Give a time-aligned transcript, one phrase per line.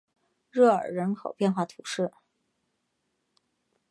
[0.49, 2.11] 热尔人口变化图示